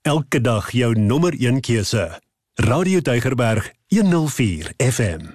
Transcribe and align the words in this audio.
Elke 0.00 0.40
dag 0.40 0.70
jou 0.72 0.94
nommer 0.98 1.34
1 1.36 1.60
keuse. 1.60 2.20
Radio 2.54 3.00
Deugerberg 3.00 3.72
104 3.88 4.72
FM. 4.76 5.26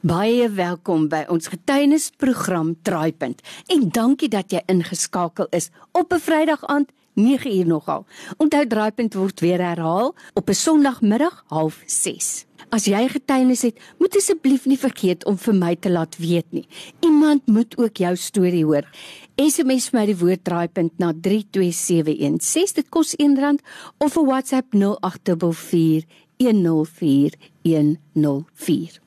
Baie 0.00 0.46
welkom 0.48 1.10
by 1.12 1.26
ons 1.28 1.50
getuienisprogram 1.52 2.70
Draaipunt 2.82 3.42
en 3.68 3.84
dankie 3.92 4.30
dat 4.32 4.48
jy 4.48 4.62
ingeskakel 4.64 5.50
is 5.52 5.68
op 5.92 6.12
'n 6.12 6.24
Vrydag 6.24 6.64
aand 6.64 6.88
9 7.12 7.52
uur 7.56 7.66
nogal. 7.66 8.06
Onthou 8.36 8.66
Draaipunt 8.66 9.14
word 9.14 9.40
weer 9.40 9.60
herhaal 9.60 10.14
op 10.32 10.48
'n 10.48 10.54
Sondagmiddag 10.54 11.44
06:30. 11.48 12.53
As 12.74 12.88
jy 12.90 13.04
getuienis 13.06 13.60
het, 13.68 13.76
moet 14.02 14.16
asseblief 14.18 14.64
nie 14.66 14.78
vergeet 14.80 15.22
om 15.30 15.36
vir 15.38 15.54
my 15.54 15.76
te 15.78 15.86
laat 15.92 16.16
weet 16.18 16.48
nie. 16.50 16.64
Iemand 17.06 17.46
moet 17.46 17.76
ook 17.78 18.00
jou 18.02 18.16
storie 18.18 18.64
hoor. 18.66 18.82
SMS 19.38 19.92
vir 19.92 20.00
my 20.00 20.06
die 20.08 20.16
woord 20.18 20.42
Draaipunt 20.48 20.98
na 20.98 21.12
32716. 21.14 22.74
Dit 22.80 22.88
kos 22.90 23.14
R1 23.14 23.62
of 24.02 24.18
'n 24.18 24.26
WhatsApp 24.26 24.74
0844 24.74 26.02
104104. 26.42 28.98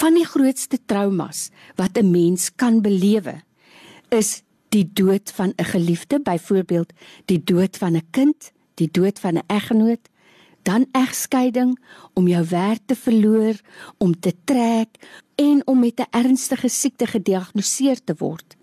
Van 0.00 0.14
die 0.14 0.24
grootste 0.24 0.78
traumas 0.86 1.50
wat 1.76 1.98
'n 1.98 2.10
mens 2.10 2.50
kan 2.56 2.80
belewe, 2.80 3.42
is 4.08 4.42
die 4.70 4.92
dood 4.92 5.30
van 5.30 5.52
'n 5.56 5.64
geliefde, 5.64 6.20
byvoorbeeld 6.20 6.92
die 7.26 7.44
dood 7.44 7.76
van 7.76 7.96
'n 7.96 8.06
kind, 8.10 8.52
die 8.74 8.88
dood 8.90 9.18
van 9.18 9.36
'n 9.36 9.42
eggenoot, 9.46 10.08
dan 10.62 10.86
egskeiding, 10.92 11.78
om 12.14 12.28
jou 12.28 12.44
werk 12.48 12.80
te 12.86 12.94
verloor, 12.94 13.60
om 13.98 14.14
te 14.20 14.34
trek 14.44 14.88
en 15.34 15.62
om 15.66 15.78
met 15.78 16.00
'n 16.00 16.10
ernstige 16.10 16.68
siekte 16.68 17.06
gediagnoseer 17.06 18.04
te 18.04 18.14
word. 18.18 18.56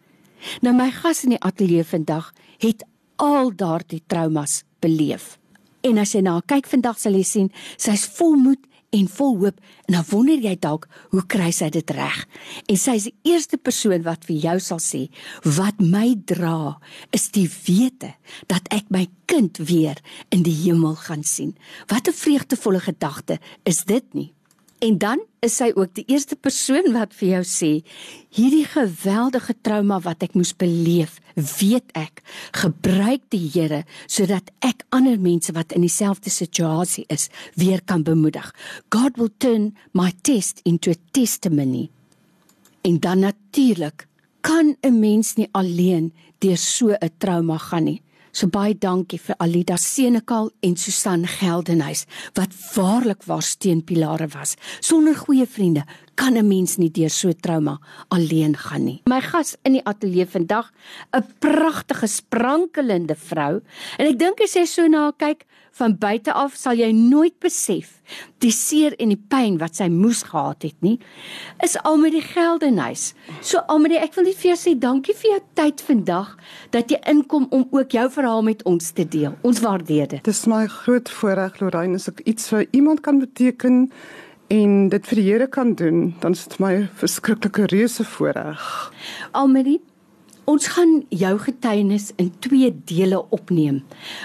Nou 0.61 0.75
my 0.75 0.91
gas 0.91 1.23
in 1.23 1.29
die 1.29 1.43
ateljee 1.43 1.83
vandag 1.83 2.33
het 2.57 2.85
al 3.15 3.55
daardie 3.55 4.03
traumas 4.07 4.63
beleef. 4.79 5.37
En 5.81 5.97
as 5.97 6.13
jy 6.13 6.21
na 6.21 6.31
haar 6.31 6.47
kyk 6.47 6.67
vandag 6.67 6.99
sal 6.99 7.13
jy 7.13 7.23
sien 7.23 7.51
sy's 7.77 8.05
vol 8.19 8.35
moed 8.35 8.68
en 8.95 9.07
vol 9.07 9.35
hoop 9.37 9.59
en 9.87 9.97
dan 9.97 10.05
wonder 10.09 10.39
jy 10.41 10.55
dalk 10.59 10.87
hoe 11.13 11.23
kry 11.29 11.51
sy 11.55 11.69
dit 11.73 11.91
reg? 11.95 12.23
En 12.67 12.77
sy 12.79 12.95
is 12.99 13.09
die 13.09 13.33
eerste 13.33 13.57
persoon 13.57 14.03
wat 14.07 14.25
vir 14.29 14.41
jou 14.47 14.57
sal 14.63 14.81
sê 14.83 15.05
wat 15.43 15.81
my 15.81 16.15
dra 16.29 16.79
is 17.15 17.29
die 17.35 17.47
wete 17.67 18.15
dat 18.51 18.67
ek 18.73 18.89
my 18.89 19.07
kind 19.29 19.61
weer 19.61 19.99
in 20.33 20.43
die 20.43 20.55
hemel 20.65 20.95
gaan 20.95 21.23
sien. 21.23 21.55
Wat 21.87 22.07
'n 22.07 22.13
vreugdevolle 22.13 22.79
gedagte 22.79 23.39
is 23.63 23.85
dit 23.85 24.05
nie? 24.13 24.33
En 24.79 24.97
dan 24.97 25.19
is 25.43 25.57
sy 25.59 25.73
ook 25.75 25.91
die 25.97 26.05
eerste 26.07 26.37
persoon 26.39 26.93
wat 26.95 27.11
vir 27.19 27.33
jou 27.33 27.41
sê 27.47 27.71
hierdie 28.35 28.63
geweldige 28.67 29.55
trauma 29.65 29.97
wat 30.05 30.23
ek 30.23 30.37
moes 30.39 30.53
beleef, 30.55 31.17
weet 31.35 31.91
ek, 31.99 32.21
gebruik 32.55 33.25
die 33.33 33.43
Here 33.51 33.81
sodat 34.07 34.53
ek 34.63 34.85
ander 34.95 35.19
mense 35.19 35.51
wat 35.55 35.75
in 35.75 35.83
dieselfde 35.83 36.31
situasie 36.31 37.03
is, 37.11 37.27
weer 37.59 37.83
kan 37.83 38.05
bemoedig. 38.07 38.47
God 38.93 39.19
will 39.19 39.31
turn 39.43 39.73
my 39.91 40.13
test 40.23 40.63
into 40.63 40.95
a 40.95 40.99
testimony. 41.11 41.89
En 42.87 42.99
dan 43.03 43.19
natuurlik 43.19 44.07
kan 44.41 44.75
'n 44.81 44.99
mens 44.99 45.35
nie 45.35 45.49
alleen 45.51 46.13
deur 46.39 46.57
so 46.57 46.95
'n 46.95 47.11
trauma 47.17 47.57
gaan 47.57 47.83
nie. 47.83 48.01
So 48.31 48.47
baie 48.47 48.75
dankie 48.77 49.19
vir 49.19 49.35
Alida 49.41 49.77
Senekal 49.77 50.51
en 50.61 50.75
Susan 50.77 51.25
Geldenhuys 51.27 52.05
wat 52.37 52.53
waarlik 52.75 53.25
waar 53.25 53.43
steunpilare 53.43 54.27
was. 54.35 54.55
Sonder 54.79 55.15
goeie 55.15 55.47
vriende 55.47 55.85
kan 56.19 56.35
'n 56.37 56.47
mens 56.47 56.77
nie 56.77 56.91
deur 56.91 57.09
so 57.09 57.31
trauma 57.31 57.79
alleen 58.09 58.57
gaan 58.57 58.83
nie. 58.83 59.01
My 59.05 59.21
gas 59.21 59.55
in 59.63 59.73
die 59.73 59.85
ateljee 59.85 60.27
vandag, 60.27 60.71
'n 61.15 61.23
pragtige 61.39 62.07
sprankelende 62.07 63.15
vrou 63.15 63.61
en 63.97 64.05
ek 64.05 64.19
dink 64.19 64.41
as 64.41 64.53
jy 64.53 64.65
so 64.65 64.87
na 64.87 65.11
kyk 65.11 65.45
van 65.71 65.97
buite 65.97 66.33
af 66.33 66.55
sal 66.55 66.75
jy 66.75 66.91
nooit 66.91 67.39
besef 67.39 68.01
die 68.43 68.51
seer 68.51 68.95
en 68.99 69.09
die 69.09 69.23
pyn 69.31 69.57
wat 69.61 69.75
sy 69.75 69.87
moes 69.87 70.23
gehad 70.23 70.63
het 70.63 70.75
nie 70.81 70.99
is 71.63 71.77
al 71.83 71.97
met 71.97 72.11
die 72.11 72.25
geld 72.25 72.63
in 72.63 72.77
huis. 72.77 73.13
So 73.41 73.61
Almarie, 73.67 73.99
ek 73.99 74.15
wil 74.15 74.25
net 74.25 74.35
vir 74.35 74.51
jou 74.51 74.57
sê 74.57 74.75
dankie 74.79 75.15
vir 75.15 75.31
jou 75.31 75.41
tyd 75.53 75.81
vandag 75.81 76.37
dat 76.71 76.89
jy 76.89 76.99
inkom 77.05 77.47
om 77.51 77.67
ook 77.71 77.91
jou 77.91 78.09
verhaal 78.09 78.41
met 78.41 78.63
ons 78.63 78.91
te 78.91 79.07
deel. 79.07 79.35
Ons 79.41 79.59
waardeer 79.59 80.07
dit. 80.07 80.23
Dis 80.23 80.45
my 80.47 80.65
groot 80.67 81.09
voorreg 81.09 81.59
Lorraine 81.61 81.95
as 81.95 82.09
ek 82.11 82.25
iets 82.25 82.49
vir 82.49 82.65
iemand 82.71 83.01
kan 83.05 83.19
beteken 83.19 83.91
en 84.49 84.89
dit 84.89 85.07
vir 85.11 85.19
die 85.21 85.27
Here 85.27 85.47
kan 85.47 85.75
doen, 85.77 86.15
dan 86.19 86.33
is 86.37 86.47
dit 86.47 86.59
my 86.59 86.73
verskriklike 86.97 87.69
reuse 87.69 88.03
voorreg. 88.03 88.65
Almarie, 89.37 89.77
ons 90.49 90.67
gaan 90.73 91.03
jou 91.13 91.35
getuienis 91.45 92.09
in 92.17 92.31
twee 92.41 92.71
dele 92.89 93.21
opneem 93.29 93.83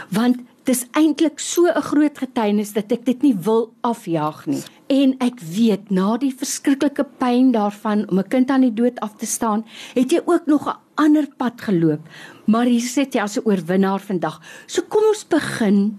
want 0.08 0.40
dis 0.64 0.86
eintlik 0.96 1.38
so 1.38 1.68
'n 1.68 1.82
groot 1.90 2.18
getuienis 2.18 2.72
dat 2.72 2.92
ek 2.92 3.04
dit 3.04 3.22
nie 3.22 3.36
wil 3.36 3.74
afjaag 3.82 4.46
nie. 4.46 4.62
En 4.88 5.14
ek 5.20 5.40
weet 5.40 5.90
na 5.90 6.16
die 6.16 6.32
verskriklike 6.32 7.04
pyn 7.18 7.52
daarvan 7.52 8.08
om 8.08 8.18
'n 8.18 8.28
kind 8.28 8.50
aan 8.50 8.60
die 8.60 8.74
dood 8.74 9.00
af 9.00 9.16
te 9.16 9.26
staan, 9.26 9.64
het 9.94 10.10
jy 10.10 10.20
ook 10.24 10.46
nog 10.46 10.68
'n 10.68 10.78
ander 10.94 11.26
pad 11.36 11.60
geloop. 11.60 12.00
Maar 12.46 12.64
hier 12.64 12.80
sit 12.80 13.14
jy 13.14 13.20
as 13.20 13.36
'n 13.36 13.44
oorwinnaar 13.44 14.00
vandag. 14.00 14.40
So 14.66 14.82
kom 14.88 15.02
ons 15.08 15.28
begin 15.28 15.98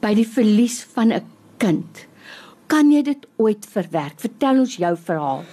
by 0.00 0.14
die 0.14 0.28
verlies 0.28 0.86
van 0.94 1.12
'n 1.12 1.22
kind. 1.58 2.08
Kan 2.68 2.90
jy 2.92 3.00
dit 3.02 3.26
ooit 3.40 3.64
verwerk? 3.72 4.18
Vertel 4.20 4.58
ons 4.60 4.74
jou 4.76 4.94
verhaal. 5.06 5.44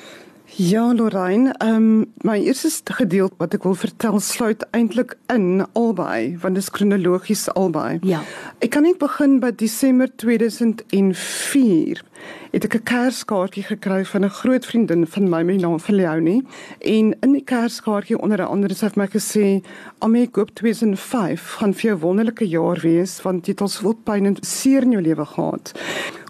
Ja, 0.56 0.94
Lorraine, 0.94 1.54
ehm 1.64 1.76
um, 1.76 2.06
my 2.24 2.38
eerste 2.44 2.94
gedeelte 2.94 3.36
wat 3.40 3.56
ek 3.56 3.64
wil 3.64 3.76
vertel 3.76 4.20
sluit 4.20 4.62
eintlik 4.76 5.16
in 5.32 5.66
albei, 5.76 6.38
want 6.44 6.56
dit 6.56 6.64
is 6.64 6.70
kronologies 6.72 7.48
albei. 7.56 7.98
Ja. 8.08 8.22
Ek 8.60 8.72
kan 8.76 8.84
net 8.88 9.00
begin 9.00 9.40
by 9.44 9.52
Desember 9.56 10.12
2004 10.22 12.04
het 12.52 12.64
ek 12.64 12.76
'n 12.76 12.84
kerskaartjie 12.84 13.64
gekry 13.64 14.06
van 14.06 14.26
'n 14.26 14.30
groot 14.30 14.66
vriendin 14.66 15.08
van 15.08 15.30
my 15.30 15.44
met 15.44 15.58
die 15.58 15.66
naam 15.66 15.80
van 15.80 15.96
Leonie 15.96 16.44
en 16.80 17.16
in 17.20 17.32
die 17.32 17.44
kerskaartjie 17.44 18.20
onder 18.20 18.46
andere 18.46 18.76
vir 18.76 18.92
my 18.96 19.08
gesê 19.08 19.64
"Amy, 20.00 20.22
ek 20.22 20.36
hoop 20.36 20.50
2005 20.54 21.56
gaan 21.60 21.74
vir 21.74 21.82
jou 21.82 22.00
wonderlike 22.00 22.48
jaar 22.48 22.80
wees 22.82 23.22
want 23.22 23.46
jy 23.46 23.52
het 23.52 23.62
al 23.62 23.68
soveel 23.68 23.98
pyn 24.04 24.26
en 24.26 24.38
seer 24.42 24.82
in 24.82 24.92
jou 24.92 25.02
lewe 25.02 25.26
gehad." 25.26 25.74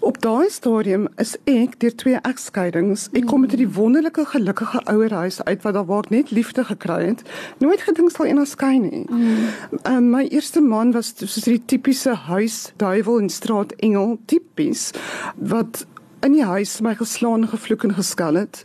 Op 0.06 0.20
daai 0.22 0.50
stadium 0.50 1.08
is 1.18 1.36
ek 1.50 1.80
deur 1.80 1.94
twee 1.98 2.18
egskeidings. 2.22 3.08
Ek 3.12 3.26
kom 3.26 3.40
met 3.42 3.50
hierdie 3.50 3.72
wonderlike 3.74 4.24
gelukkige 4.30 4.82
ouerhuis 4.84 5.40
uit 5.44 5.62
wat 5.62 5.74
daar 5.74 5.86
waar 5.88 6.04
ek 6.04 6.10
net 6.10 6.30
liefde 6.30 6.64
gekry 6.64 7.06
het. 7.08 7.22
Nooit 7.58 7.80
gedink 7.80 8.12
sal 8.14 8.28
eendag 8.28 8.46
skyn 8.46 8.86
nie. 8.86 9.04
Mm. 9.10 9.48
Um, 9.82 10.10
my 10.10 10.26
eerste 10.28 10.60
man 10.60 10.92
was 10.92 11.10
soos 11.16 11.44
hierdie 11.44 11.64
tipiese 11.66 12.14
huis 12.28 12.72
duiwel 12.78 13.24
en 13.24 13.32
straat 13.32 13.74
engel 13.82 14.18
tipies 14.30 14.90
wat 15.36 15.85
in 16.20 16.32
die 16.32 16.44
huis 16.44 16.80
my 16.80 16.94
geslaan, 16.94 17.48
gevloek 17.48 17.84
en 17.84 17.94
geskel 17.94 18.34
het 18.34 18.62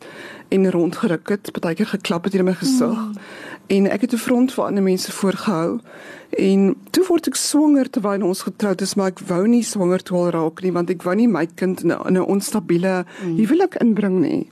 en 0.52 0.72
rondgeruk 0.72 1.30
het, 1.30 1.52
partykeer 1.52 1.88
geklap 1.88 2.24
het 2.24 2.36
in 2.36 2.46
my 2.46 2.54
gesig. 2.54 2.98
Mm. 2.98 3.14
En 3.72 3.88
ek 3.92 4.02
het 4.02 4.14
'n 4.14 4.18
front 4.18 4.54
vir 4.54 4.64
ander 4.64 4.84
mense 4.84 5.12
voorgehou. 5.12 5.80
En 6.30 6.76
toe 6.90 7.06
word 7.08 7.28
ek 7.28 7.36
swanger 7.36 7.90
terwyl 7.90 8.24
ons 8.24 8.42
getroud 8.42 8.82
is, 8.82 8.96
maar 8.96 9.08
ek 9.08 9.20
wou 9.20 9.48
nie 9.48 9.64
swanger 9.64 10.04
toe 10.04 10.18
al 10.18 10.30
raak 10.30 10.62
nie 10.62 10.72
want 10.72 10.90
ek 10.90 11.04
wou 11.04 11.16
nie 11.16 11.28
my 11.28 11.46
kind 11.56 11.84
in 11.84 11.92
'n 11.92 12.20
onstabiele 12.20 13.06
mm. 13.24 13.38
huwelik 13.38 13.76
inbring 13.76 14.20
nie. 14.20 14.48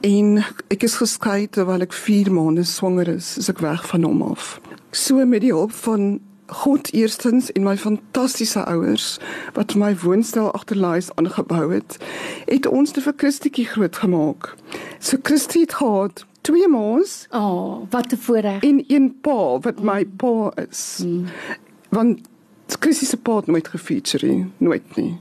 En 0.00 0.44
ek 0.68 0.82
is 0.82 0.96
geskei 0.96 1.48
terwyl 1.48 1.80
ek 1.80 1.92
4 1.92 2.32
maande 2.32 2.64
swanger 2.64 3.08
is, 3.08 3.38
is 3.38 3.48
ek 3.48 3.58
weg 3.58 3.86
van 3.86 4.02
hom 4.02 4.22
af. 4.22 4.60
So 4.90 5.24
met 5.26 5.40
die 5.40 5.52
hulp 5.52 5.72
van 5.72 6.20
God 6.46 6.92
eerstens 6.92 7.52
en 7.52 7.62
my 7.62 7.76
fantastiese 7.76 8.64
ouers 8.64 9.18
wat 9.52 9.74
my 9.74 9.96
woonstel 9.96 10.52
agterlaais 10.52 11.08
aangebou 11.14 11.72
het, 11.72 11.96
het 12.46 12.66
ons 12.66 12.90
te 12.90 13.02
vir 13.02 13.14
Christietjie 13.16 13.66
grootgemaak. 13.66 14.54
So 14.98 15.18
Christie 15.22 15.66
het 15.66 15.74
gehad 15.80 16.24
twee 16.46 16.68
ma's. 16.68 17.26
O, 17.30 17.38
oh, 17.38 17.90
wat 17.90 18.12
'n 18.12 18.16
voorreg. 18.16 18.62
En 18.62 18.84
een 18.86 19.14
pa 19.20 19.58
wat 19.58 19.82
my 19.82 20.04
pa 20.04 20.52
is. 20.70 21.02
Mm. 21.04 21.24
Want 21.88 22.20
Christie 22.66 23.08
se 23.08 23.16
pa 23.16 23.36
het 23.36 23.46
nooit 23.46 23.68
gefeature 23.68 24.26
nie, 24.26 24.46
nooit 24.56 24.96
nie. 24.96 25.18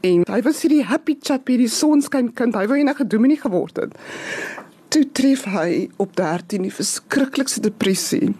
En 0.00 0.22
hy 0.30 0.42
was 0.42 0.62
hierdie 0.62 0.84
happy 0.84 1.16
chappy, 1.20 1.56
die 1.56 1.68
sonskyn 1.68 2.32
kind. 2.32 2.54
Hy 2.54 2.66
wou 2.66 2.78
enige 2.78 3.06
dominee 3.06 3.36
geword 3.36 3.76
het 3.76 3.96
toe 4.96 5.04
tref 5.12 5.42
hy 5.52 5.88
op 6.00 6.14
13 6.16 6.64
die 6.64 6.72
verskriklikste 6.72 7.60
depressie. 7.66 8.30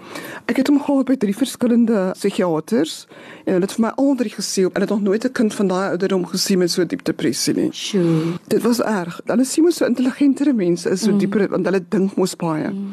Ek 0.48 0.62
het 0.62 0.70
hom 0.70 0.78
gehad 0.80 1.08
by 1.10 1.16
drie 1.20 1.34
verskillende 1.36 2.12
psigiaters 2.16 3.02
en 3.44 3.58
hulle 3.58 3.66
het 3.66 3.74
vir 3.76 3.84
my 3.84 3.90
al 4.00 4.14
drie 4.22 4.32
gesê 4.32 4.64
en 4.70 4.84
het 4.84 4.94
nog 4.94 5.02
nooit 5.04 5.24
'n 5.26 5.32
kind 5.36 5.54
van 5.54 5.68
daai 5.68 5.88
ouderdom 5.90 6.24
gesien 6.26 6.58
met 6.58 6.70
so 6.70 6.84
diep 6.84 7.04
depressie 7.04 7.54
nie. 7.54 7.70
Sjoe. 7.72 8.38
Dit 8.48 8.62
was 8.62 8.80
erg. 8.80 9.20
Dan 9.24 9.40
is 9.40 9.52
Simon 9.52 9.72
so 9.72 9.84
intelligentere 9.84 10.52
mense 10.52 10.90
is 10.90 11.02
so 11.02 11.12
mm. 11.12 11.18
dieper 11.18 11.48
want 11.48 11.64
hulle 11.64 11.84
dink 11.88 12.16
mos 12.16 12.36
baie. 12.36 12.70
Mm. 12.70 12.92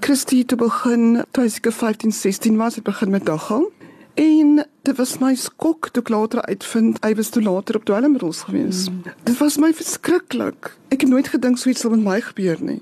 Christie 0.00 0.44
te 0.44 0.56
begin, 0.56 1.24
toe 1.30 1.44
ek 1.44 1.72
15, 1.72 2.12
16 2.12 2.56
was, 2.56 2.74
het 2.74 2.84
begin 2.84 3.10
met 3.10 3.24
daggang. 3.24 3.66
En 4.14 4.66
dit 4.82 4.96
was 4.96 5.18
my 5.22 5.34
skok 5.38 5.90
toe 5.94 6.02
ek 6.02 6.10
later 6.10 6.42
uitvind 6.50 6.98
hy 7.04 7.12
was 7.18 7.30
toe 7.34 7.42
later 7.42 7.78
op 7.78 7.84
dwelmmiddels 7.86 8.42
gewees. 8.48 8.88
Mm. 8.90 9.14
Dit 9.28 9.38
was 9.38 9.58
my 9.62 9.70
verskriklik. 9.74 10.72
Ek 10.90 11.04
het 11.04 11.10
nooit 11.10 11.30
gedink 11.30 11.60
so 11.60 11.70
iets 11.70 11.84
sou 11.84 11.92
met 11.94 12.02
my 12.02 12.18
gebeur 12.20 12.58
nie. 12.62 12.80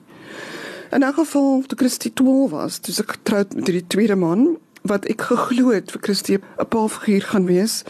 In 0.91 1.05
elk 1.06 1.20
geval 1.20 1.62
toe 1.69 1.79
Christie 1.79 2.12
12 2.12 2.50
was, 2.50 2.81
toe 2.82 2.94
ek 3.05 3.19
getroud 3.19 3.55
met 3.55 3.69
hierdie 3.69 3.87
tweede 3.93 4.17
man 4.19 4.56
wat 4.88 5.05
ek 5.12 5.29
geglo 5.29 5.75
het 5.76 5.93
vir 5.93 6.02
Christie 6.08 6.38
'n 6.41 6.69
paalfiguur 6.73 7.29
gaan 7.32 7.47
wees. 7.47 7.85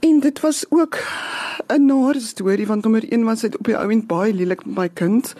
En 0.00 0.20
dit 0.20 0.40
was 0.40 0.64
ook 0.70 1.02
'n 1.66 1.86
nare 1.86 2.20
storie 2.20 2.66
want 2.66 2.82
nommer 2.82 3.04
1 3.12 3.24
was 3.24 3.42
hy 3.42 3.50
op 3.58 3.66
die 3.66 3.76
ouend 3.76 4.06
baie 4.06 4.32
lelik 4.32 4.64
met 4.66 4.76
my 4.76 4.88
kind. 4.88 5.34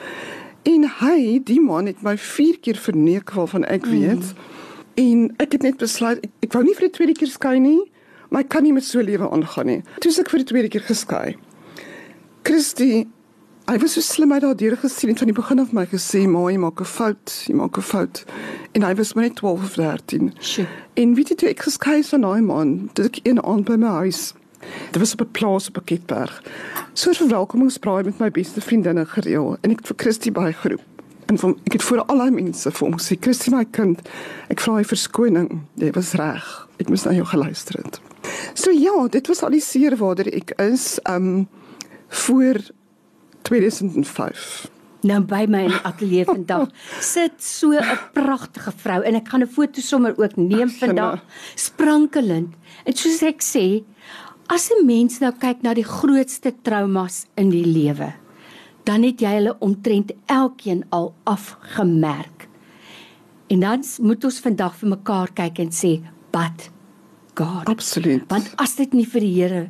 En 0.62 0.90
hy, 1.00 1.40
die 1.44 1.60
man 1.60 1.86
het 1.86 2.02
my 2.02 2.18
4 2.18 2.58
keer 2.58 2.76
verneek 2.76 3.30
waarvan 3.30 3.64
ek 3.64 3.86
weet. 3.86 4.34
Mm. 4.34 4.58
En 4.98 5.28
ek 5.38 5.52
het 5.56 5.62
net 5.62 5.78
besluit 5.78 6.24
ek, 6.24 6.32
ek 6.48 6.56
wou 6.56 6.64
nie 6.66 6.74
vir 6.74 6.88
die 6.88 6.96
tweede 6.96 7.14
keer 7.18 7.30
skei 7.30 7.58
nie, 7.62 7.78
maar 8.30 8.42
ek 8.44 8.50
kan 8.54 8.66
nie 8.66 8.74
met 8.74 8.84
so 8.84 9.00
lewe 9.04 9.28
aangaan 9.30 9.70
nie. 9.70 9.82
Toe 10.02 10.10
ek 10.10 10.32
vir 10.32 10.42
die 10.42 10.50
tweede 10.50 10.72
keer 10.72 10.84
geskei. 10.88 11.36
Christie 12.48 13.06
Hy 13.68 13.74
was 13.82 13.98
so 13.98 14.00
slim 14.00 14.30
hy 14.32 14.38
daardeur 14.40 14.78
gesien 14.80 15.10
het 15.12 15.20
van 15.20 15.28
die 15.28 15.36
begin 15.36 15.60
af 15.60 15.74
my 15.76 15.82
gesê, 15.90 16.22
"Maar 16.26 16.52
jy 16.52 16.56
maak 16.56 16.80
'n 16.80 16.84
fout, 16.84 17.44
jy 17.46 17.54
maak 17.54 17.76
'n 17.76 17.82
fout." 17.82 18.24
En 18.72 18.82
hy 18.82 18.94
was 18.94 19.12
maar 19.12 19.24
net 19.24 19.36
12 19.36 19.62
of 19.62 19.74
13. 19.74 20.32
Sjoe. 20.40 20.66
En 20.94 21.14
weet 21.14 21.28
jy 21.28 21.34
toe 21.34 21.48
ek 21.48 21.60
geskei 21.60 21.98
is 21.98 22.08
van 22.08 22.20
daai 22.20 22.40
man, 22.40 22.90
dit 22.94 23.04
ek 23.04 23.20
een 23.22 23.42
aand 23.44 23.64
by 23.64 23.76
my 23.76 23.88
huis. 23.88 24.32
Dit 24.90 24.98
was 24.98 25.12
op 25.12 25.20
'n 25.20 25.30
plaas 25.30 25.68
op 25.68 25.76
'n 25.76 25.84
Ketberg. 25.84 26.42
So 26.94 27.10
'n 27.10 27.14
verwelkomingsbraai 27.14 28.04
met 28.04 28.18
my 28.18 28.30
beste 28.30 28.60
vriendinne 28.60 29.04
gereël 29.06 29.56
en 29.60 29.70
ek 29.70 29.76
het 29.76 29.86
vir 29.86 29.96
Christie 29.96 30.32
bygeroep. 30.32 30.80
En 31.28 31.38
van 31.38 31.58
ek 31.68 31.72
het 31.76 31.82
voor 31.84 32.04
al 32.08 32.22
die 32.24 32.30
mense 32.30 32.70
vir 32.70 32.86
hom 32.86 32.96
gesê, 32.96 33.16
"Christie 33.20 33.52
my 33.52 33.64
kind, 33.64 34.00
ek 34.48 34.60
vra 34.60 34.78
jy 34.78 34.84
verskoning. 34.84 35.60
Jy 35.76 35.90
was 35.92 36.12
reg. 36.12 36.68
Ek 36.80 36.88
moes 36.88 37.04
na 37.04 37.12
jou 37.12 37.24
geluister 37.24 37.82
het." 37.82 38.00
So 38.54 38.70
ja, 38.70 39.08
dit 39.08 39.26
was 39.26 39.42
al 39.42 39.50
die 39.50 39.60
seer 39.60 39.96
waarder 39.96 40.26
ek 40.34 40.50
is, 40.60 40.98
um 41.04 41.48
voor 42.08 42.56
2005. 43.42 44.70
Nou 45.06 45.20
by 45.20 45.44
my 45.46 45.60
in 45.68 45.74
die 45.74 45.84
ateljee 45.86 46.24
vandag 46.26 46.72
sit 47.14 47.42
so 47.42 47.70
'n 47.70 47.98
pragtige 48.12 48.72
vrou 48.82 49.02
en 49.02 49.14
ek 49.14 49.28
gaan 49.28 49.42
'n 49.42 49.46
foto 49.46 49.80
sommer 49.80 50.14
ook 50.18 50.36
neem 50.36 50.70
vandag. 50.70 51.22
Sprankelend. 51.54 52.54
En 52.84 52.92
soos 52.92 53.22
ek 53.22 53.42
sê, 53.42 53.84
as 54.46 54.70
'n 54.70 54.86
mens 54.86 55.20
nou 55.20 55.32
kyk 55.32 55.62
na 55.62 55.74
die 55.74 55.84
grootste 55.84 56.54
traumas 56.62 57.26
in 57.36 57.50
die 57.50 57.66
lewe, 57.66 58.12
dan 58.88 59.04
het 59.04 59.20
jy 59.20 59.34
hulle 59.36 59.56
omtrent 59.64 60.14
elkeen 60.32 60.84
al 60.96 61.12
afgemerk. 61.28 62.46
En 63.52 63.60
dan 63.60 63.84
moet 64.00 64.24
ons 64.24 64.40
vandag 64.44 64.76
vir 64.80 64.92
mekaar 64.94 65.32
kyk 65.36 65.58
en 65.64 65.72
sê, 65.72 66.00
"But 66.32 66.70
God." 67.34 67.68
Absoluut. 67.68 68.24
Want 68.28 68.52
as 68.56 68.76
dit 68.76 68.92
nie 68.92 69.06
vir 69.06 69.20
die 69.20 69.34
Here 69.34 69.68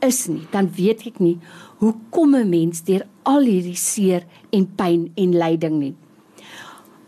is 0.00 0.26
nie, 0.28 0.46
dan 0.50 0.70
weet 0.76 1.06
ek 1.06 1.20
nie 1.20 1.38
hoe 1.78 1.94
kom 2.10 2.34
'n 2.34 2.48
mens 2.48 2.82
deur 2.82 3.06
al 3.22 3.42
hierdie 3.42 3.76
seer 3.76 4.24
en 4.50 4.66
pyn 4.76 5.12
en 5.16 5.32
lyding 5.32 5.78
nie. 5.78 5.94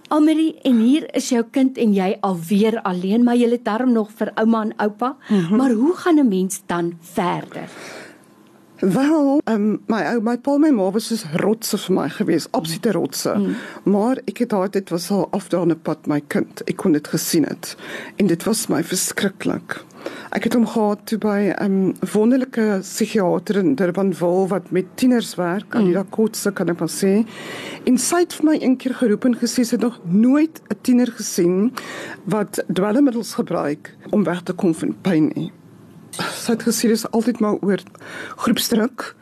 Almarie, 0.09 0.59
en 0.63 0.79
hier 0.79 1.15
is 1.15 1.29
jou 1.29 1.45
kind 1.51 1.79
en 1.79 1.93
jy 1.95 2.17
alweer 2.21 2.81
alleen, 2.83 3.23
maar 3.23 3.37
jy 3.37 3.51
het 3.51 3.65
darm 3.65 3.93
nog 3.93 4.11
vir 4.11 4.33
ouma 4.35 4.63
en 4.63 4.73
oupa. 4.77 5.17
Mm 5.29 5.39
-hmm. 5.39 5.57
Maar 5.57 5.71
hoe 5.71 5.95
gaan 5.97 6.19
'n 6.19 6.29
mens 6.29 6.63
dan 6.67 6.99
verder? 7.01 7.69
Wel, 8.81 9.41
um, 9.45 9.83
my 9.87 10.01
ou 10.15 10.23
my 10.25 10.39
pa 10.41 10.57
my 10.57 10.71
ma 10.73 10.89
was 10.91 11.11
soos 11.11 11.27
rotse 11.43 11.77
vir 11.85 11.95
my 11.99 12.07
gewees, 12.09 12.47
absolute 12.57 12.95
rotse. 12.97 13.35
Mm. 13.37 13.59
Maar 13.93 14.23
ek 14.25 14.41
het 14.45 14.55
daai 14.55 14.71
dit 14.73 14.93
was 14.95 15.11
al 15.13 15.27
afdaande 15.37 15.77
pad 15.77 16.09
my 16.09 16.23
kind. 16.33 16.65
Ek 16.65 16.81
kon 16.81 16.97
dit 16.97 17.13
gesien 17.13 17.45
het. 17.45 17.75
En 18.17 18.31
dit 18.31 18.49
was 18.49 18.67
my 18.73 18.81
verskriklik. 18.85 19.83
Ek 20.33 20.47
het 20.49 20.57
hom 20.57 20.65
gehad 20.65 21.05
toe 21.11 21.19
by 21.21 21.53
'n 21.53 21.65
um, 21.65 22.09
wonderlike 22.15 22.81
psigiater 22.81 23.61
in 23.61 23.75
Durbanville 23.75 24.49
wat 24.49 24.71
met 24.71 24.87
tieners 24.97 25.35
werk, 25.35 25.75
aan 25.75 25.85
die 25.85 25.97
mm. 25.97 26.01
Dakotse 26.01 26.53
kan 26.53 26.69
ek 26.69 26.81
maar 26.81 26.89
sê. 26.89 27.27
En 27.85 27.99
sy 27.99 28.25
het 28.25 28.33
vir 28.33 28.45
my 28.45 28.57
een 28.61 28.77
keer 28.77 28.95
geroep 28.95 29.25
en 29.25 29.37
gesê 29.37 29.65
sy 29.65 29.77
het 29.77 29.85
nog 29.85 30.01
nooit 30.05 30.63
'n 30.73 30.81
tiener 30.81 31.13
gesien 31.13 31.73
wat 32.25 32.65
dwelmmiddels 32.73 33.35
gebruik 33.35 33.97
om 34.11 34.25
weg 34.25 34.43
te 34.43 34.53
kom 34.53 34.75
van 34.75 34.97
pyn 35.03 35.33
nie. 35.35 35.53
Sy 36.35 36.53
het 36.53 36.67
gesê 36.69 36.89
dis 36.89 37.07
altyd 37.11 37.41
maar 37.41 37.59
oor 37.61 37.83
groepsdruk 38.37 39.15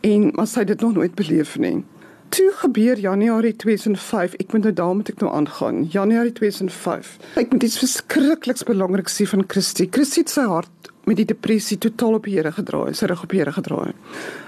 en 0.00 0.30
maar 0.34 0.46
sy 0.46 0.64
het 0.64 0.74
dit 0.74 0.80
nog 0.80 0.94
nooit 0.94 1.14
beleef 1.14 1.58
nie 1.58 1.84
toe 2.32 2.52
gebeur 2.62 2.98
Januarie 2.98 3.52
2005. 3.56 4.34
Ek 4.40 4.52
moet 4.52 4.64
nou 4.64 4.72
daar 4.72 4.94
moet 4.96 5.10
ek 5.12 5.20
nou 5.20 5.32
aangaan. 5.36 5.82
Januarie 5.92 6.32
2005. 6.32 7.16
Ek 7.40 7.52
moet 7.52 7.66
iets 7.66 7.76
verskrikliks 7.82 8.64
belangrik 8.68 9.10
sê 9.12 9.26
van 9.28 9.44
Christie. 9.52 9.88
Christie 9.92 10.24
se 10.28 10.46
hart 10.48 10.88
met 11.04 11.18
die 11.18 11.26
depressie 11.26 11.76
totaal 11.82 12.16
op 12.20 12.28
die 12.28 12.36
Here 12.36 12.52
gedraai, 12.54 12.94
sy 12.94 13.08
rug 13.10 13.24
op 13.26 13.34
die 13.34 13.42
Here 13.42 13.52
gedraai. 13.52 13.92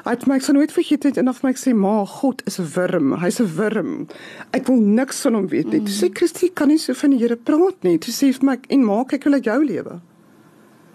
Hy 0.07 0.15
het 0.15 0.25
my 0.31 0.39
ek 0.39 0.47
sal 0.47 0.57
nooit 0.57 0.73
vergeet 0.73 1.05
het 1.09 1.21
en 1.21 1.29
of 1.29 1.43
my 1.45 1.53
ek 1.53 1.61
sê 1.61 1.75
maar 1.77 2.07
God 2.09 2.41
is 2.49 2.61
'n 2.63 2.71
wurm. 2.77 3.19
Hy's 3.21 3.41
'n 3.41 3.51
wurm. 3.59 4.09
Ek 4.53 4.67
wil 4.69 4.81
niks 4.81 5.21
van 5.27 5.35
hom 5.35 5.49
weet 5.49 5.69
nie. 5.73 5.81
Toe 5.81 5.97
sê 6.01 6.09
Christie 6.15 6.51
kan 6.55 6.69
nie 6.69 6.79
so 6.79 6.95
van 6.95 7.11
die 7.11 7.19
Here 7.19 7.37
praat 7.37 7.83
nie. 7.83 7.99
Toe 7.99 8.15
sê 8.15 8.33
vir 8.33 8.45
my 8.45 8.59
en 8.69 8.85
maak 8.85 9.13
ek 9.13 9.25
wil 9.25 9.35
uit 9.35 9.45
jou 9.45 9.65
lewe. 9.65 10.01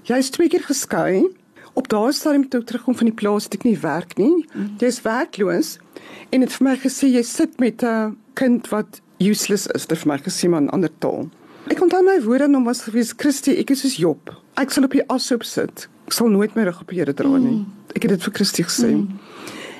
Jy's 0.04 0.30
twee 0.30 0.50
keer 0.50 0.63
geskei. 0.63 1.28
Op 1.74 1.88
daardie 1.88 2.16
stadium 2.18 2.50
toe 2.50 2.63
terugkom 2.63 2.96
van 2.96 3.06
die 3.06 3.16
plaas 3.16 3.44
het 3.44 3.60
ek 3.60 3.63
nie 3.63 3.78
werk 3.80 4.18
nie. 4.18 4.46
Mm. 4.54 4.75
Jy's 4.81 5.01
werkloos 5.01 5.78
en 6.30 6.42
het 6.42 6.54
vir 6.54 6.66
my 6.68 6.75
gesê 6.78 7.10
jy 7.10 7.24
sit 7.24 7.60
met 7.60 7.84
'n 7.84 8.18
kind 8.34 8.68
wat 8.69 9.01
useless 9.19 9.68
is, 9.68 9.86
het 9.88 9.98
vir 9.98 10.07
my 10.07 10.18
gesê 10.18 10.50
maar 10.50 10.62
'n 10.62 10.69
ander 10.69 10.92
taal. 11.00 11.30
Ek 11.68 11.81
onthou 11.81 12.04
my 12.04 12.22
woorde 12.22 12.44
aan 12.44 12.54
hom 12.54 12.63
was 12.66 12.81
gewees 12.81 13.13
Christie, 13.18 13.57
ek 13.57 13.69
is 13.72 13.81
soos 13.81 13.98
Job. 13.98 14.34
Ek 14.56 14.72
sal 14.72 14.84
op 14.84 14.92
die 14.92 15.04
ashoop 15.07 15.44
sit. 15.44 15.88
Ek 16.07 16.13
sal 16.13 16.28
nooit 16.28 16.56
my 16.56 16.63
rug 16.63 16.81
op 16.81 16.88
die 16.88 17.00
Here 17.00 17.13
dra 17.13 17.38
nie. 17.38 17.51
Mm. 17.51 17.66
Ek 17.96 18.01
het 18.01 18.12
dit 18.12 18.24
vir 18.24 18.34
Christie 18.34 18.66
gesê. 18.66 18.92
Mm. 18.96 19.19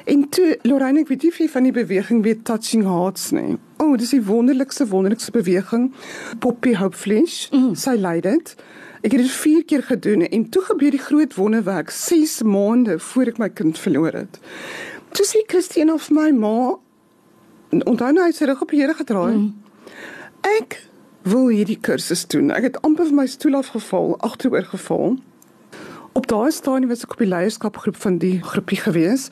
En 0.10 0.30
toe 0.30 0.58
Lorraine, 0.64 1.00
ek 1.04 1.08
weet 1.08 1.24
nie 1.24 1.50
van 1.50 1.64
die 1.64 1.72
beweging 1.72 2.24
weet 2.24 2.44
touching 2.44 2.84
hearts 2.84 3.32
nie. 3.32 3.58
O, 3.78 3.92
oh, 3.92 3.98
dis 3.98 4.14
'n 4.14 4.24
wonderlikste 4.26 4.88
wonderlikste 4.88 5.32
beweging. 5.32 5.94
Poppy 6.40 6.76
Hopeflesh, 6.76 7.50
mm. 7.52 7.76
sy 7.76 7.96
lei 7.96 8.20
dit. 8.22 8.56
Ek 9.00 9.14
het 9.14 9.22
dit 9.22 9.32
4 9.32 9.64
keer 9.66 9.84
gedoen 9.84 10.26
en 10.28 10.50
toe 10.50 10.62
gebeur 10.62 10.92
die 10.92 11.00
groot 11.00 11.36
wonderwerk 11.36 11.90
6 11.90 12.42
maande 12.44 13.00
voor 13.00 13.32
ek 13.32 13.38
my 13.40 13.50
kind 13.50 13.80
verloor 13.80 14.18
het. 14.24 14.40
Toe 15.16 15.26
sê 15.26 15.46
Christine 15.48 15.94
of 15.94 16.10
my 16.12 16.30
ma 16.36 16.76
onthou 17.70 18.12
nou 18.12 18.26
hy 18.26 18.34
sy 18.36 18.50
rug 18.50 18.62
op 18.66 18.74
die 18.74 18.82
Here 18.82 18.96
gedraai. 18.98 19.36
Mm. 19.38 19.50
Ek 20.58 20.80
wil 21.30 21.50
hierdie 21.54 21.80
kursus 21.80 22.26
doen. 22.28 22.52
Ek 22.52 22.66
het 22.70 22.80
amper 22.84 23.08
van 23.10 23.22
my 23.22 23.28
stoel 23.30 23.60
afgeval, 23.60 24.16
agteroor 24.26 24.68
geval. 24.72 25.18
Op 26.18 26.28
daai 26.28 26.52
stadium 26.52 26.90
was 26.90 27.06
ek 27.06 27.14
op 27.16 27.22
die 27.24 27.30
leierskapgroep 27.30 28.00
van 28.04 28.18
die 28.20 28.40
groepie 28.44 28.80
gewees 28.82 29.30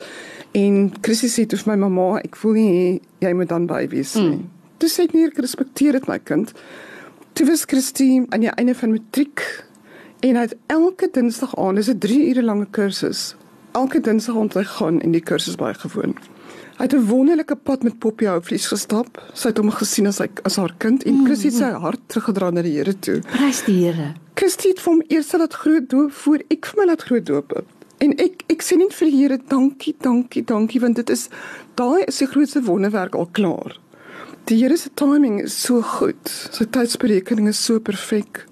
en 0.56 0.92
Christie 1.02 1.28
sê 1.28 1.44
vir 1.50 1.72
my 1.74 1.76
mamma, 1.84 2.22
ek 2.24 2.38
voel 2.40 2.54
nie 2.56 3.00
jy 3.20 3.32
moet 3.36 3.50
dan 3.52 3.66
by 3.68 3.84
wees 3.92 4.14
nie. 4.16 4.38
Mm. 4.38 4.46
Toe 4.78 4.88
sê 4.88 5.08
ek 5.08 5.16
nie 5.16 5.26
ek 5.26 5.40
respekteer 5.42 5.98
dit 5.98 6.08
my 6.08 6.16
kind. 6.22 6.54
Toe 7.38 7.46
was 7.46 7.64
Christie 7.70 8.24
aan 8.28 8.42
die 8.42 8.50
einde 8.50 8.74
van 8.74 8.90
matriek 8.90 9.64
en 10.26 10.34
hy 10.34 10.42
het 10.48 10.56
elke 10.66 11.06
dinsdag 11.14 11.52
aan, 11.54 11.76
dis 11.78 11.86
'n 11.88 11.98
3 11.98 12.30
ure 12.30 12.42
lange 12.42 12.66
kursus 12.70 13.36
elke 13.78 14.00
dinsdag 14.00 14.34
rond 14.34 14.56
hy 14.58 14.64
gaan 14.64 15.00
en 15.04 15.14
die 15.14 15.22
kursus 15.22 15.58
baie 15.60 15.74
gewoon. 15.74 16.16
Hy 16.78 16.86
het 16.86 16.94
'n 16.94 17.06
wonderlike 17.06 17.56
pad 17.56 17.82
met 17.82 17.98
Poppy 17.98 18.24
Houvlies 18.24 18.66
gestap. 18.66 19.22
Sy 19.34 19.48
het 19.48 19.58
hom 19.58 19.70
gesien 19.70 20.06
as 20.06 20.18
hy 20.18 20.28
as 20.42 20.56
haar 20.56 20.74
kind 20.78 21.04
en 21.04 21.24
Christie 21.24 21.50
sy 21.50 21.70
hart 21.70 22.00
teruggedra 22.06 22.50
na 22.50 22.62
die 22.62 22.72
Here 22.72 22.98
toe. 22.98 23.20
Prys 23.20 23.64
die 23.64 23.84
Here. 23.84 24.14
Christie 24.34 24.70
het 24.70 24.84
hom 24.84 25.02
eers 25.08 25.32
laat 25.32 25.54
groot 25.54 25.90
doop 25.90 26.12
voor 26.12 26.38
ek 26.50 26.66
vir 26.66 26.74
my 26.78 26.86
laat 26.86 27.02
groot 27.02 27.26
doop. 27.26 27.64
En 27.98 28.12
ek 28.18 28.42
ek 28.48 28.62
sê 28.62 28.76
net 28.76 28.94
vir 28.94 29.10
die 29.10 29.16
Here 29.16 29.38
dankie, 29.48 29.94
dankie, 30.00 30.44
dankie 30.44 30.80
want 30.80 30.96
dit 30.96 31.10
is 31.10 31.28
daai 31.74 32.04
is 32.06 32.18
die 32.18 32.26
grootste 32.26 32.62
wonderwerk 32.62 33.14
al 33.14 33.28
klaar. 33.32 33.78
Die 34.48 34.56
Here 34.62 34.76
se 34.76 34.88
timing 34.94 35.42
is 35.42 35.52
so 35.60 35.82
goed. 35.82 36.30
Sy 36.56 36.64
tydsberekening 36.72 37.50
is 37.50 37.58
so 37.60 37.82
perfek. 37.84 38.46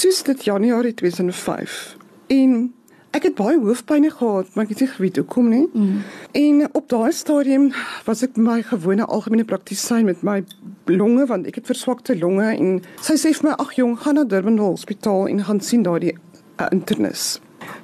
Dis 0.00 0.22
dit 0.24 0.44
Januarie 0.46 0.94
2005. 0.96 1.96
En 2.32 2.72
Ek 3.16 3.24
het 3.24 3.38
baie 3.38 3.56
hoofpynne 3.56 4.10
gehad, 4.12 4.50
maar 4.52 4.66
ek 4.66 4.74
het 4.74 4.82
nie 4.84 4.88
geweet 4.92 5.16
hoekom 5.16 5.46
nie. 5.48 5.62
Mm. 5.72 6.02
En 6.36 6.68
op 6.76 6.90
daai 6.92 7.12
stadium 7.16 7.70
was 8.04 8.20
ek 8.22 8.36
my 8.36 8.60
gewone 8.68 9.06
algemene 9.08 9.46
praktisyn 9.48 10.04
met 10.04 10.20
my 10.22 10.42
longe 10.92 11.24
want 11.26 11.48
ek 11.48 11.56
het 11.62 11.70
verswakte 11.72 12.18
longe 12.20 12.50
en 12.52 12.82
sy 13.00 13.16
sê 13.16 13.32
vir 13.32 13.48
my 13.48 13.56
ag 13.64 13.72
jong, 13.80 13.96
gaan 14.04 14.20
na 14.20 14.26
Durban 14.28 14.60
Hospitaal 14.60 15.32
en 15.32 15.40
gaan 15.48 15.60
sien 15.64 15.88
daar 15.88 16.04
die 16.04 16.12
uh, 16.14 16.68
internis. 16.68 17.38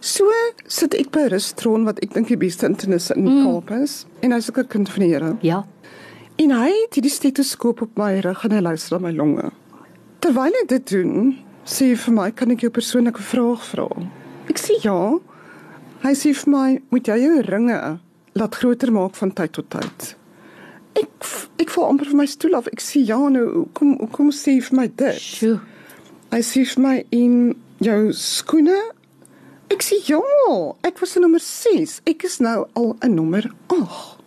So 0.05 0.29
sit 0.69 0.95
ek 1.01 1.09
by 1.17 1.31
Rustron 1.33 1.89
wat 1.89 2.05
ek 2.05 2.13
dink 2.15 2.29
die 2.29 2.41
beste 2.41 2.69
internis 2.69 3.09
in 3.17 3.25
mm. 3.25 3.47
Kaap 3.49 3.73
is 3.81 4.03
en 4.21 4.37
hy's 4.37 4.53
ook 4.53 4.61
'n 4.61 4.73
kind 4.77 4.93
van 4.93 5.09
die 5.09 5.13
Here. 5.17 5.37
Ja. 5.41 5.65
En 6.37 6.51
hy 6.51 6.71
het 6.71 6.97
die 6.99 7.11
stetoskoop 7.13 7.85
op 7.85 7.99
my 7.99 8.17
rug 8.25 8.41
en 8.47 8.55
hy 8.57 8.61
luister 8.65 8.97
na 8.97 9.07
my 9.07 9.13
longe. 9.15 9.51
Terwyl 10.25 10.57
hy 10.57 10.65
dit 10.67 10.89
doen, 10.91 11.37
sê 11.63 11.93
hy 11.93 11.99
vir 12.07 12.15
my, 12.15 12.31
"Kan 12.31 12.51
ek 12.51 12.61
jou 12.61 12.71
persoonlike 12.71 13.23
vraag 13.23 13.63
vra?" 13.63 13.89
Ek 14.49 14.59
sê 14.59 14.83
ja. 14.83 15.19
Hy 16.03 16.13
sê 16.13 16.35
vir 16.35 16.51
my, 16.51 16.83
"Moet 16.91 17.07
jy 17.07 17.19
jou 17.23 17.41
ringe 17.43 18.01
laat 18.35 18.55
groter 18.55 18.93
maak 18.93 19.15
van 19.15 19.31
tyd 19.33 19.53
tot 19.53 19.71
tyd?" 19.71 20.17
Ek 20.97 21.09
ek 21.59 21.71
val 21.71 21.89
amper 21.89 22.07
van 22.07 22.17
my 22.17 22.27
stoel 22.27 22.57
af. 22.57 22.67
Ek 22.67 22.81
sê 22.81 23.07
ja, 23.07 23.29
nou 23.29 23.69
kom 23.73 23.97
kom 24.09 24.31
sê 24.31 24.61
vir 24.61 24.77
my 24.77 24.87
dit. 24.89 25.21
Sjoe. 25.21 25.61
Hy 26.33 26.41
sê 26.41 26.65
vir 26.75 26.83
my 26.83 27.05
in 27.11 27.55
jou 27.79 28.13
skoene. 28.13 28.91
Ek 29.71 29.83
sê 29.83 29.95
ja, 30.09 30.21
ek 30.83 31.01
was 31.01 31.17
'n 31.17 31.21
nommer 31.21 31.41
6. 31.41 32.01
Ek 32.07 32.25
is 32.25 32.41
nou 32.41 32.67
al 32.75 32.97
'n 33.03 33.15
nommer 33.15 33.51
8. 33.69 34.24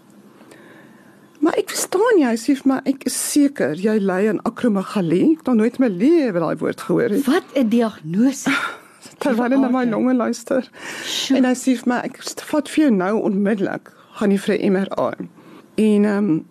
Maar 1.47 1.61
ek 1.61 1.69
verstaan 1.71 2.17
sê 2.35 2.57
vir 2.59 2.67
my 2.67 2.77
ek 2.91 3.05
is 3.07 3.15
seker 3.15 3.77
jy 3.79 3.93
ly 4.03 4.25
aan 4.27 4.41
akromegalie. 4.49 5.29
Ek 5.31 5.45
het 5.45 5.47
nog 5.47 5.55
nooit 5.61 5.77
my 5.79 5.87
lewe 5.87 6.41
daai 6.43 6.57
woord 6.59 6.81
gehoor 6.83 7.13
nie. 7.13 7.21
Wat 7.23 7.47
'n 7.55 7.69
diagnose. 7.71 8.51
Terwyl 9.23 9.55
hy 9.55 9.59
na 9.61 9.69
my 9.71 9.85
longe 9.87 10.13
luister. 10.13 10.67
Sjoe. 11.07 11.37
En 11.39 11.47
hy 11.47 11.53
vir 11.55 11.87
my 11.87 12.01
ek 12.03 12.19
vat 12.51 12.67
vir 12.67 12.83
jou 12.83 12.91
nou 12.91 13.13
onmiddellik 13.29 13.93
gaan 14.19 14.35
jy 14.35 14.39
vir 14.43 14.55
'n 14.57 14.73
MRI. 14.75 15.29
En 15.87 16.05
ehm 16.11 16.17
um, 16.17 16.45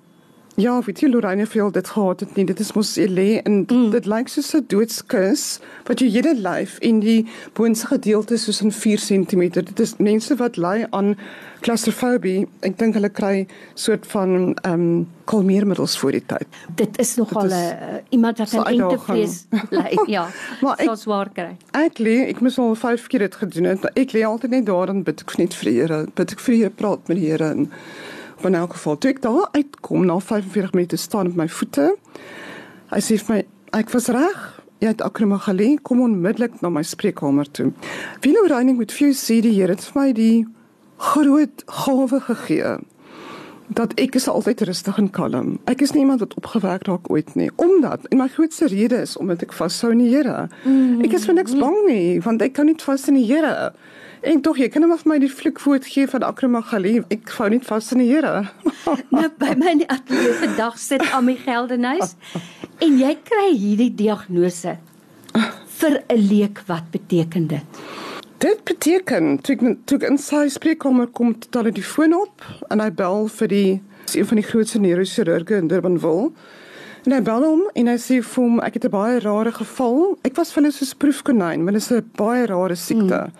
ja, 0.57 0.83
weet 0.85 1.01
jy 1.01 1.09
Lorraine 1.11 1.47
veel 1.47 1.71
dit 1.71 1.89
gehad 1.89 2.21
het 2.21 2.37
nie. 2.37 2.45
Dit 2.49 2.61
is 2.61 2.73
mos 2.73 2.95
lê 2.97 3.41
en 3.43 3.65
mm. 3.67 3.91
dit 3.93 4.07
lyk 4.07 4.29
soos 4.29 4.55
'n 4.57 4.65
doodskus 4.73 5.59
wat 5.85 6.01
jou 6.01 6.11
hele 6.11 6.35
lyf 6.35 6.79
en 6.79 7.01
die 7.01 7.27
boonste 7.53 7.87
gedeelte 7.87 8.37
soos 8.37 8.63
in 8.63 8.73
4 8.73 8.99
cm. 8.99 9.51
Dit 9.51 9.81
is 9.81 9.97
mense 9.99 10.37
wat 10.37 10.57
ly 10.57 10.87
aan 10.91 11.17
klaustrofobie. 11.61 12.47
Ek 12.61 12.79
dink 12.79 12.95
hulle 12.95 13.09
kry 13.09 13.47
soort 13.75 14.07
van 14.07 14.55
ehm 14.63 14.73
um, 14.73 15.07
kalmeermiddels 15.27 15.99
voor 15.99 16.13
die 16.13 16.25
tyd. 16.27 16.47
Dit 16.75 16.99
is 16.99 17.17
nogal 17.17 17.49
'n 17.49 17.53
uh, 17.53 18.01
iemand 18.09 18.39
wat 18.39 18.49
so 18.49 18.63
aan 18.63 18.81
engtevrees 18.81 19.47
ly. 19.71 19.93
Ja. 20.17 20.29
Maar 20.61 20.79
ek- 20.79 20.85
Sal 20.85 20.97
swaar 20.97 21.31
kry. 21.33 21.57
Ek 21.73 21.99
lê, 21.99 22.29
ek 22.29 22.41
moes 22.41 22.59
al 22.59 22.75
5 22.75 23.07
keer 23.07 23.21
dit 23.21 23.35
gedoen 23.35 23.65
het. 23.65 23.85
Ek 23.97 24.13
lê 24.13 24.23
altyd 24.23 24.51
net 24.51 24.67
daar 24.67 24.89
en 24.89 25.03
bid 25.03 25.21
ek 25.21 25.39
net 25.39 25.55
vir 25.55 25.71
die 25.71 25.81
Here, 25.81 26.07
bid 26.15 26.33
ek 26.33 26.41
vir 26.41 26.55
die 26.55 26.61
Here, 26.63 26.71
praat 26.71 27.09
met 27.09 27.17
die 27.19 27.27
Here 27.27 27.51
en 27.51 27.71
van 28.43 28.55
elk 28.55 28.77
geval 28.77 28.99
toe 28.99 29.11
ek 29.11 29.23
daar 29.25 29.49
uitkom 29.53 30.07
na 30.07 30.19
45 30.21 30.73
minute 30.77 30.97
staan 30.97 31.33
op 31.33 31.39
my 31.39 31.49
voete. 31.49 31.95
Hy 32.93 33.01
sê 33.03 33.19
vir 33.23 33.35
my, 33.35 33.41
ek 33.81 33.93
was 33.95 34.11
reg. 34.15 34.43
Jy 34.85 34.91
het 34.93 35.01
akromegalie, 35.05 35.79
kom 35.81 36.03
onmiddellik 36.05 36.61
na 36.61 36.69
my 36.69 36.83
spreekkamer 36.85 37.49
toe. 37.51 37.71
Wie 38.21 38.37
reining 38.37 38.77
moet 38.77 38.93
vir 38.93 39.09
jou 39.09 39.17
sê 39.17 39.41
die 39.41 39.55
Here 39.57 39.73
het 39.73 39.85
vir 39.89 40.03
my 40.03 40.11
die 40.13 40.45
groot 40.97 41.65
gawe 41.67 42.21
gegee 42.29 42.77
dat 43.75 43.95
ek 43.99 44.15
is 44.15 44.29
altyd 44.31 44.61
rustig 44.69 44.99
en 45.01 45.09
kalm. 45.11 45.57
Ek 45.67 45.83
is 45.83 45.93
nie 45.95 46.05
iemand 46.05 46.23
wat 46.23 46.37
opgewek 46.39 46.87
raak 46.87 47.11
ooit 47.11 47.35
nie, 47.35 47.51
omdat 47.57 48.07
en 48.13 48.21
my 48.21 48.29
grootste 48.31 48.69
rede 48.71 49.01
is 49.03 49.17
omdat 49.19 49.43
ek 49.43 49.55
vashou 49.57 49.91
in 49.95 50.05
die 50.05 50.13
Here. 50.13 50.47
Mm. 50.65 51.03
Ek 51.07 51.17
is 51.19 51.27
vir 51.27 51.35
niks 51.41 51.57
bang 51.59 51.79
nie, 51.89 52.21
want 52.23 52.45
ek 52.47 52.55
kan 52.59 52.71
nie 52.71 52.77
vas 52.79 53.09
in 53.11 53.19
die 53.19 53.27
Here. 53.27 53.73
En 54.21 54.41
tog 54.41 54.59
jy 54.59 54.69
kan 54.73 54.83
hom 54.83 54.97
vir 54.97 55.11
my 55.11 55.19
die 55.21 55.31
vloekwoord 55.33 55.87
gee 55.87 56.09
van 56.09 56.23
akromegalie. 56.23 57.03
Ek 57.13 57.29
hou 57.37 57.49
nie 57.53 57.61
vas 57.61 57.93
in 57.93 58.05
die 58.05 58.09
Here. 58.11 58.49
Nou 59.13 59.29
by 59.39 59.55
my 59.59 59.73
in 59.75 59.83
die 59.83 59.89
ateljee 59.91 60.35
vandag 60.41 60.79
sit 60.79 61.03
Ami 61.17 61.37
Geldenhuys 61.43 62.15
en 62.85 62.99
jy 63.01 63.17
kry 63.27 63.49
hierdie 63.57 63.91
diagnose 63.99 64.77
vir 65.81 66.03
'n 66.09 66.21
leek 66.29 66.63
wat 66.67 66.91
beteken 66.91 67.47
dit? 67.47 67.81
Dit 68.39 68.65
beteken 68.65 69.41
toe 69.41 69.57
ek 69.57 69.79
toe 69.85 69.99
ek 69.99 70.09
in 70.11 70.19
sy 70.19 70.49
spreekkamer 70.49 71.07
kom, 71.07 71.35
tel 71.51 71.65
hy 71.65 71.71
die 71.71 71.83
foon 71.83 72.15
op 72.15 72.43
en 72.71 72.81
hy 72.81 72.91
bel 72.91 73.29
vir 73.29 73.49
die 73.49 73.81
een 74.15 74.27
van 74.27 74.37
die 74.37 74.47
grootste 74.47 74.79
neurochirurge 74.79 75.57
in 75.57 75.69
Durbanville. 75.69 76.31
En 77.07 77.13
hy 77.13 77.21
bel 77.23 77.45
hom 77.45 77.63
en 77.75 77.87
hy 77.87 77.97
sê 78.03 78.23
vir 78.23 78.43
hom 78.45 78.61
ek 78.61 78.75
het 78.75 78.85
'n 78.85 78.91
baie 78.91 79.21
rare 79.21 79.53
geval. 79.53 80.19
Ek 80.25 80.37
was 80.37 80.53
vir 80.53 80.63
hulle 80.63 80.73
soos 80.73 80.95
proefkonyn, 80.95 81.65
want 81.65 81.73
dit 81.73 81.83
is 81.83 81.91
'n 81.93 82.11
baie 82.17 82.47
rare 82.47 82.77
siekte. 82.77 83.21
Mm. 83.27 83.33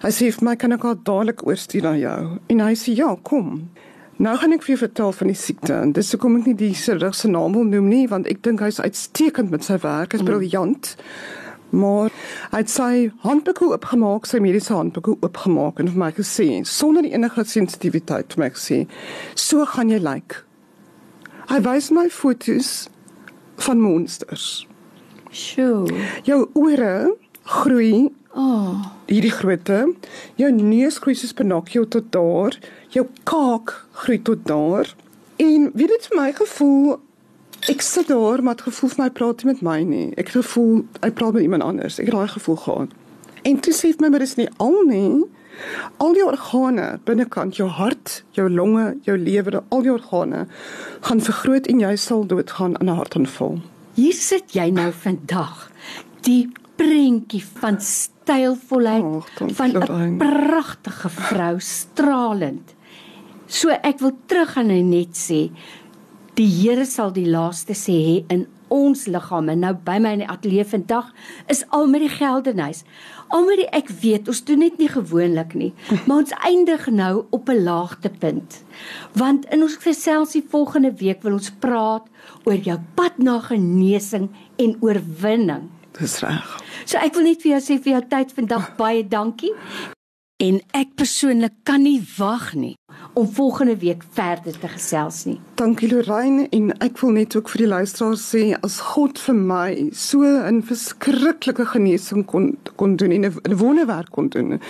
Hy 0.00 0.08
sê 0.16 0.30
vir 0.32 0.44
my 0.46 0.54
kan 0.56 0.72
ek 0.72 0.84
haar 0.86 0.96
dadelik 1.04 1.42
oorstuur 1.44 1.84
na 1.84 1.96
jou. 2.00 2.20
En 2.48 2.60
hy 2.64 2.72
sê 2.78 2.94
ja, 2.96 3.10
kom. 3.28 3.66
Nou 4.20 4.32
gaan 4.40 4.52
ek 4.56 4.62
vir 4.64 4.74
jou 4.74 4.80
vertel 4.86 5.12
van 5.16 5.28
die 5.28 5.36
siekte. 5.36 5.74
En 5.76 5.92
dis 5.96 6.12
hoekom 6.14 6.38
ek 6.38 6.48
nie 6.48 6.56
die 6.56 6.74
chirurg 6.76 7.16
se 7.16 7.28
naam 7.28 7.56
wil 7.56 7.68
noem 7.68 7.90
nie, 7.92 8.06
want 8.08 8.28
ek 8.28 8.40
dink 8.46 8.64
hy's 8.64 8.80
uitstekend 8.80 9.52
met 9.52 9.64
sy 9.64 9.76
werk. 9.84 10.16
Hy's 10.16 10.24
briljant. 10.24 10.94
Maar 11.76 12.08
hy 12.50 12.62
het 12.62 12.72
sy 12.72 12.92
handboeke 13.22 13.68
oopgemaak, 13.68 14.24
sy 14.26 14.40
mediese 14.42 14.72
handboeke 14.74 15.18
oopgemaak 15.20 15.78
en 15.80 15.92
vir 15.92 16.00
my 16.02 16.10
gesê 16.16 16.48
sonder 16.66 17.06
enige 17.06 17.44
sensitiwiteit 17.46 18.32
vir 18.34 18.44
my 18.44 18.50
gesê, 18.56 18.86
"So 19.34 19.64
gaan 19.64 19.90
jy 19.90 20.00
lyk." 20.00 20.44
Hy 21.48 21.60
wys 21.60 21.90
my 21.90 22.08
foto's 22.08 22.88
van 23.56 23.80
monsters. 23.80 24.66
Sjoe. 25.30 25.86
Jou 26.24 26.48
ore 26.54 27.16
groei 27.44 28.10
Oh, 28.34 28.84
hierdie 29.10 29.32
grootte. 29.34 29.94
Jou 30.38 30.50
neus 30.54 30.98
groei 31.02 31.16
soos 31.18 31.34
Pinocchio 31.34 31.88
tot 31.88 32.12
daar. 32.14 32.58
Jou 32.94 33.06
kaak 33.22 33.74
groei 33.92 34.22
tot 34.22 34.46
daar. 34.46 34.94
En 35.36 35.70
weet 35.74 35.88
dit 35.88 36.06
vir 36.10 36.20
my 36.20 36.32
gevoel 36.32 37.00
ek 37.68 37.82
sit 37.84 38.08
daar 38.08 38.40
maar 38.42 38.54
het 38.56 38.62
gevoel 38.64 38.90
vir 38.90 39.02
my 39.02 39.10
praat 39.10 39.42
nie 39.42 39.52
met 39.52 39.60
my 39.62 39.80
nie. 39.84 40.06
Ek 40.14 40.30
het 40.30 40.38
gevoel 40.38 40.84
hy 41.02 41.10
praat 41.10 41.36
met 41.36 41.42
iemand 41.42 41.66
anders. 41.66 41.98
Ek 41.98 42.08
het 42.08 42.14
daai 42.14 42.32
gevoel 42.32 42.56
gehad. 42.56 42.94
En 43.42 43.60
toe 43.60 43.74
sê 43.74 43.90
vir 43.92 44.04
my 44.04 44.12
maar 44.14 44.24
dis 44.24 44.36
nie 44.38 44.48
al 44.56 44.78
nie. 44.88 45.26
Al 46.00 46.14
die 46.16 46.24
organe 46.24 46.86
binnekant 47.04 47.58
jou 47.58 47.68
hart, 47.68 48.22
jou 48.32 48.46
longe, 48.48 48.94
jou 49.04 49.16
lewer, 49.18 49.58
al 49.68 49.82
die 49.84 49.92
organe 49.92 50.46
gaan 51.04 51.20
vergroot 51.20 51.66
en 51.68 51.82
jy 51.82 51.96
sal 52.00 52.24
doodgaan 52.26 52.78
aan 52.78 52.88
'n 52.88 52.96
hartaanval. 52.96 53.60
hier 53.94 54.14
sit 54.14 54.52
jy 54.52 54.70
nou 54.70 54.92
vandag. 54.92 55.70
Die 56.20 56.48
prentjie 56.80 57.42
van 57.60 57.80
stylvolheid 57.84 59.04
dankie, 59.04 59.54
van 59.54 59.76
'n 59.76 60.16
pragtige 60.18 61.08
vrou, 61.08 61.54
stralend. 61.60 62.74
So 63.46 63.68
ek 63.68 63.98
wil 63.98 64.16
teruggaan 64.26 64.70
en 64.70 64.88
net 64.88 65.16
sê 65.16 65.50
die 66.34 66.48
Here 66.48 66.84
sal 66.84 67.12
die 67.12 67.26
laaste 67.26 67.74
sê 67.74 67.92
hê 67.92 68.24
in 68.28 68.46
ons 68.70 69.06
liggame. 69.10 69.56
Nou 69.58 69.74
by 69.74 69.98
my 69.98 70.12
in 70.14 70.22
die 70.22 70.30
ateljee 70.30 70.64
vandag 70.64 71.10
is 71.52 71.64
almal 71.74 72.00
die 72.00 72.12
geldenhuis. 72.12 72.84
Almal 73.28 73.56
die 73.56 73.68
ek 73.76 73.90
weet, 74.02 74.28
ons 74.28 74.44
doen 74.46 74.60
dit 74.60 74.78
nie 74.78 74.88
gewoonlik 74.88 75.54
nie, 75.54 75.72
maar 76.06 76.22
ons 76.22 76.32
eindig 76.46 76.86
nou 76.86 77.24
op 77.30 77.48
'n 77.48 77.64
laagtepunt. 77.64 78.62
Want 79.12 79.50
in 79.50 79.62
ons 79.62 79.76
geselsie 79.76 80.44
volgende 80.48 80.92
week 80.92 81.22
wil 81.22 81.32
ons 81.32 81.50
praat 81.50 82.06
oor 82.44 82.56
jou 82.56 82.78
pad 82.94 83.18
na 83.18 83.40
genesing 83.40 84.30
en 84.56 84.76
oorwinning. 84.80 85.68
Dis 85.98 86.20
reg. 86.20 86.58
So 86.84 86.98
ek 86.98 87.14
wil 87.14 87.24
net 87.24 87.42
vir 87.42 87.56
jou 87.56 87.62
sê 87.64 87.78
vir 87.82 87.92
jou 87.98 88.04
tyd 88.08 88.32
vandag 88.36 88.76
baie 88.76 89.02
dankie. 89.06 89.54
En 90.40 90.56
ek 90.72 90.94
persoonlik 90.96 91.52
kan 91.68 91.82
nie 91.84 91.98
wag 92.16 92.54
nie 92.56 92.72
om 93.18 93.26
volgende 93.28 93.74
week 93.76 94.04
verder 94.16 94.54
te 94.56 94.68
gesels 94.72 95.24
nie. 95.28 95.36
Dankie 95.60 95.90
Lorraine 95.90 96.46
en 96.56 96.70
ek 96.80 96.96
wil 97.02 97.12
net 97.18 97.36
ook 97.36 97.50
vir 97.52 97.66
die 97.66 97.68
luisteraars 97.68 98.22
sê 98.24 98.42
as 98.64 98.78
God 98.94 99.20
vir 99.20 99.36
my 99.36 99.90
so 99.92 100.24
'n 100.24 100.62
verskriklike 100.62 101.66
genesing 101.74 102.24
kon 102.24 102.56
kon 102.76 102.96
doen 102.96 103.12
en 103.12 103.24
'n 103.26 103.58
wonderwerk 103.60 104.10
kon 104.10 104.28
doen. 104.28 104.60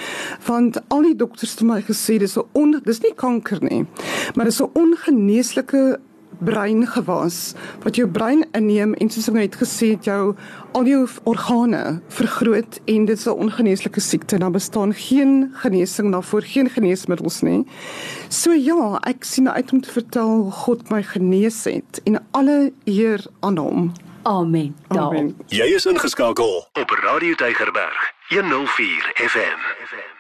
Want 0.47 0.83
al 0.89 1.03
die 1.03 1.17
dokters 1.17 1.55
het 1.55 1.63
my 1.63 1.81
gesê 1.83 2.19
dis 2.19 2.37
'n 2.37 2.49
on 2.53 2.81
dis 2.85 3.03
nie 3.03 3.15
kanker 3.15 3.63
nie, 3.63 3.87
maar 4.35 4.47
dis 4.47 4.61
'n 4.61 4.71
ongeneeslike 4.75 6.01
breingewas 6.45 7.55
wat 7.83 7.97
jou 7.97 8.09
brein 8.09 8.45
inneem 8.57 8.95
en 8.95 9.11
soos 9.11 9.29
ek 9.29 9.35
net 9.35 9.57
gesê 9.61 9.93
het 9.95 10.09
jou 10.09 10.35
al 10.77 10.87
jou 10.87 11.03
organe 11.31 12.01
vergroot 12.09 12.81
en 12.85 13.05
dit 13.05 13.19
is 13.19 13.27
'n 13.27 13.41
ongeneeslike 13.47 14.01
siekte. 14.01 14.39
Daar 14.39 14.51
bestaan 14.51 14.95
geen 14.95 15.51
genesing 15.55 16.13
daarvoor, 16.13 16.43
geen 16.43 16.71
geneesmiddels 16.71 17.41
nie. 17.43 17.67
So 18.29 18.53
ja, 18.53 19.01
ek 19.03 19.25
sien 19.25 19.51
uit 19.51 19.73
om 19.73 19.81
te 19.81 19.91
vertel 19.91 20.29
hoe 20.29 20.51
God 20.51 20.91
my 20.91 21.03
genees 21.03 21.65
het 21.65 22.01
en 22.05 22.25
alle 22.31 22.73
eer 22.85 23.27
aan 23.41 23.57
hom. 23.57 23.93
Amen. 24.23 24.77
Daarom. 24.89 25.17
Amen. 25.17 25.37
Jy 25.47 25.65
is 25.75 25.87
ingeskakel 25.87 26.69
op 26.73 26.91
Radio 26.91 27.35
Tygerberg 27.35 28.13
104 28.29 29.13
FM. 29.15 30.20